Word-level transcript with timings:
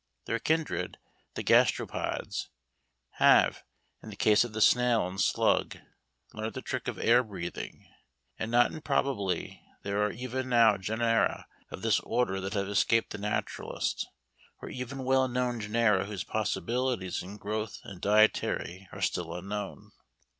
Their 0.25 0.39
kindred, 0.39 0.97
the 1.35 1.43
Gastropods, 1.43 2.47
have, 3.19 3.61
in 4.01 4.09
the 4.09 4.15
case 4.15 4.43
of 4.43 4.51
the 4.51 4.59
snail 4.59 5.05
and 5.07 5.21
slug, 5.21 5.77
learnt 6.33 6.55
the 6.55 6.63
trick 6.63 6.87
of 6.87 6.97
air 6.97 7.21
breathing. 7.21 7.87
And 8.39 8.49
not 8.49 8.71
improbably 8.73 9.61
there 9.83 10.01
are 10.03 10.11
even 10.11 10.49
now 10.49 10.77
genera 10.77 11.45
of 11.69 11.83
this 11.83 11.99
order 11.99 12.41
that 12.41 12.55
have 12.55 12.67
escaped 12.67 13.11
the 13.11 13.19
naturalist, 13.19 14.07
or 14.59 14.69
even 14.69 15.03
well 15.03 15.27
known 15.27 15.59
genera 15.59 16.05
whose 16.05 16.23
possibilities 16.23 17.21
in 17.21 17.37
growth 17.37 17.77
and 17.83 18.01
dietary 18.01 18.89
are 18.91 19.01
still 19.01 19.35
unknown. 19.35 19.91